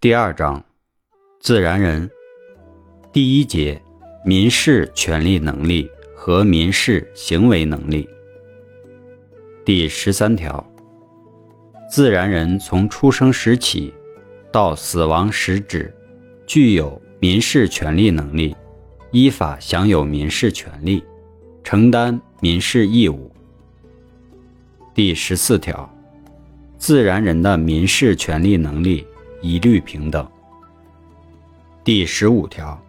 [0.00, 0.64] 第二章，
[1.40, 2.08] 自然人。
[3.12, 3.82] 第一节，
[4.24, 8.08] 民事权利能力和民事行为能力。
[9.64, 10.64] 第十三条，
[11.90, 13.92] 自然人从出生时起
[14.52, 15.92] 到死亡时止，
[16.46, 18.54] 具有民事权利能力，
[19.10, 21.02] 依法享有民事权利，
[21.64, 23.32] 承担民事义务。
[24.94, 25.92] 第十四条，
[26.76, 29.04] 自然人的民事权利能力。
[29.40, 30.26] 一律平等。
[31.84, 32.80] 第十五条，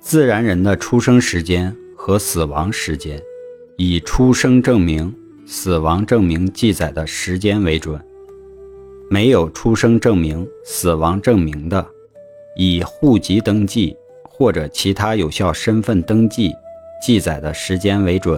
[0.00, 3.20] 自然人的出生时间和死亡时间，
[3.76, 5.14] 以出生证明、
[5.46, 7.96] 死亡证明记载的时间为准；
[9.08, 11.86] 没有出生证明、死亡证明的，
[12.56, 16.52] 以户籍登记或者其他有效身份登记
[17.00, 18.36] 记载的时间为准；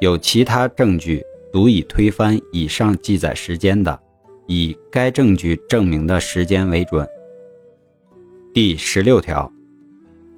[0.00, 4.00] 有其他证据足以推翻以上记载时间的。
[4.48, 7.06] 以该证据证明的时间为准。
[8.54, 9.52] 第十六条，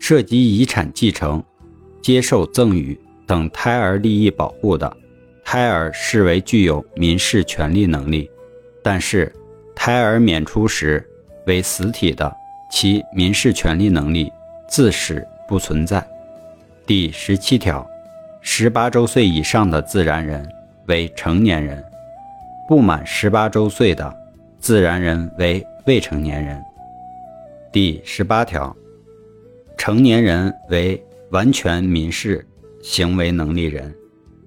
[0.00, 1.42] 涉及遗产继承、
[2.02, 4.94] 接受赠与等胎儿利益保护的，
[5.44, 8.28] 胎儿视为具有民事权利能力；
[8.82, 9.32] 但是，
[9.76, 11.08] 胎儿娩出时
[11.46, 12.30] 为死体的，
[12.68, 14.30] 其民事权利能力
[14.68, 16.04] 自始不存在。
[16.84, 17.88] 第十七条，
[18.40, 20.46] 十八周岁以上的自然人
[20.86, 21.82] 为成年人。
[22.70, 24.16] 不满十八周岁的
[24.60, 26.62] 自然人为未成年人。
[27.72, 28.76] 第十八条，
[29.76, 32.46] 成年人为完全民事
[32.80, 33.92] 行为能力人，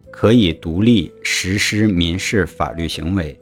[0.10, 3.38] 可以独立实施民事法律行为。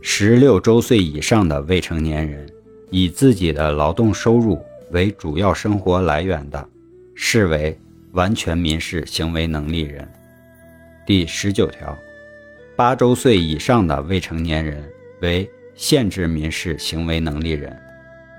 [0.00, 2.48] 十六周岁以上的未成年人，
[2.88, 6.68] 以自己的劳动收入为主要生活来源的，
[7.16, 7.76] 视为
[8.12, 10.08] 完全民事行为能力人。
[11.04, 11.98] 第十九条。
[12.80, 14.82] 八周岁以上的未成年人
[15.20, 17.78] 为限制民事行为能力人，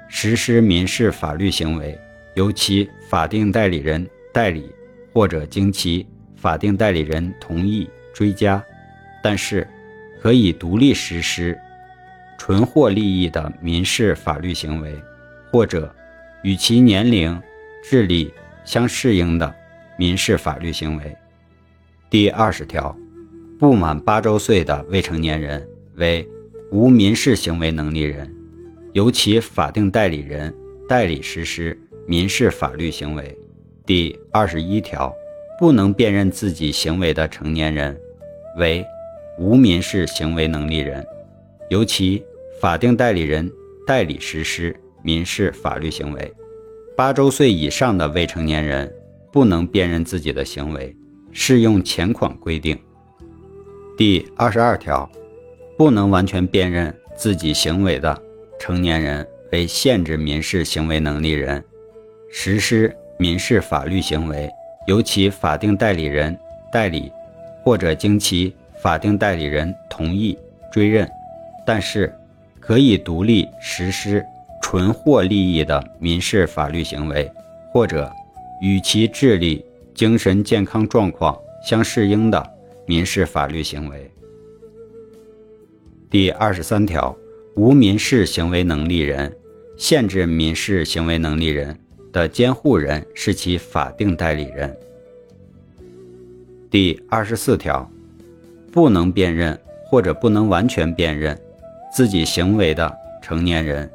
[0.08, 1.95] 实施民事法律行为
[2.34, 4.03] 由其法定代理人
[4.34, 4.73] 代理
[5.14, 8.59] 或者经其法定代理人同意追加，
[9.22, 9.68] 但是
[10.19, 11.56] 可以独立实施
[12.35, 15.00] 纯获利益的民事法律行为，
[15.51, 15.96] 或者
[16.41, 17.40] 与其年龄、
[17.84, 18.34] 智力
[18.66, 19.53] 相适应的
[19.97, 21.16] 民事法律行为。
[22.09, 22.97] 第二十条。
[23.62, 26.28] 不满八周岁的未成年人为
[26.72, 28.28] 无民事行为能力人，
[28.94, 30.52] 由其法定代理人
[30.90, 33.38] 代理实施民事法律行为。
[33.86, 35.14] 第二十一条，
[35.60, 37.96] 不能辨认自己行为的成年人
[38.58, 38.84] 为
[39.38, 41.06] 无民事行为能力人，
[41.70, 42.24] 由其
[42.60, 43.48] 法定代理人
[43.86, 46.34] 代理实施民事法律行为。
[46.98, 48.92] 八周岁以上的未成年人
[49.32, 50.96] 不能辨认自己的行为，
[51.32, 52.76] 适用前款规定。
[54.01, 55.07] 第二十二条，
[55.78, 58.19] 不能完全辨认自己行为的
[58.57, 61.63] 成年人为限制民事行为能力人，
[62.31, 64.50] 实施民事法律行为
[64.88, 66.35] 由其法定代理人
[66.72, 67.12] 代理
[67.63, 68.51] 或者经其
[68.81, 70.35] 法定代理人同意
[70.72, 71.07] 追认，
[71.63, 72.12] 但是
[72.59, 74.25] 可以独立实施
[74.63, 77.31] 纯获利益的民事法律行为，
[77.72, 78.12] 或者
[78.63, 79.63] 与其智力、
[79.94, 82.51] 精神健康状况相适应的。
[82.91, 84.12] 民事法律行为。
[86.09, 87.16] 第二十三条，
[87.56, 89.34] 无民事行为能力人、
[89.78, 91.74] 限制民事行为能力人
[92.12, 94.78] 的监护人是其法定代理人。
[96.69, 97.90] 第二十四条，
[98.74, 101.40] 不能辨认或者不能完全辨认
[101.96, 103.90] 自己行为的成年人，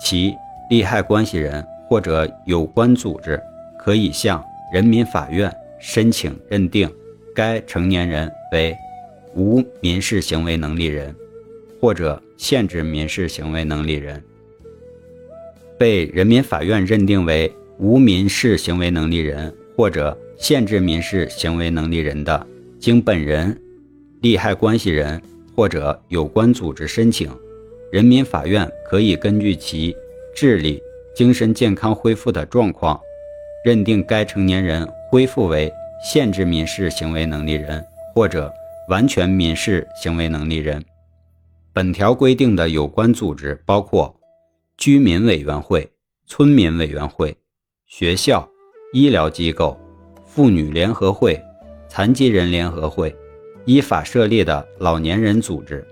[0.00, 0.34] 其
[0.70, 3.40] 利害关系人或者有关组织
[3.78, 4.44] 可以向
[4.74, 6.92] 人民法院申请认定。
[7.34, 8.76] 该成年人为
[9.34, 11.14] 无民事行为能力人，
[11.80, 14.22] 或者限制民事行为能力人，
[15.78, 22.46] 被人民法院认定为无民事行为能力人或者限制民事行为能力人的，
[22.78, 23.56] 经本人、
[24.20, 25.20] 利害关系人
[25.54, 27.30] 或者有关组织申请，
[27.92, 29.94] 人民法院可以根据其
[30.34, 30.82] 智力、
[31.14, 33.00] 精神健康恢复的状况，
[33.64, 35.72] 认定该成年人恢复为。
[36.02, 38.52] 限制民事行为能力人或者
[38.88, 40.82] 完全民事行为能力人，
[41.72, 44.18] 本条规定的有关组织包括
[44.76, 45.88] 居民委员会、
[46.26, 47.36] 村民委员会、
[47.86, 48.48] 学校、
[48.92, 49.78] 医疗机构、
[50.24, 51.40] 妇女联合会、
[51.86, 53.14] 残疾人联合会、
[53.66, 55.86] 依法设立的老年人组织、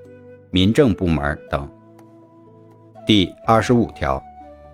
[0.50, 1.70] 民政部门等。
[3.06, 4.22] 第二十五条，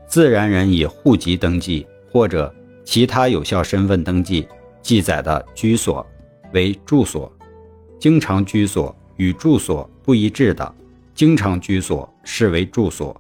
[0.07, 2.55] 自然人以户籍登记或者
[2.85, 4.47] 其他有效身份登记。
[4.85, 6.07] 记载的居所
[6.53, 7.33] 为住所，
[7.99, 10.75] 经常居所与住所不一致的，
[11.15, 13.19] 经常居所视为住所。